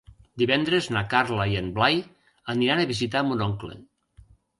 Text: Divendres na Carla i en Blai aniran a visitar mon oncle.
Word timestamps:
Divendres 0.41 0.85
na 0.95 1.03
Carla 1.11 1.45
i 1.51 1.57
en 1.59 1.67
Blai 1.75 1.99
aniran 2.55 2.81
a 2.81 2.87
visitar 2.93 3.23
mon 3.29 3.45
oncle. 3.49 3.77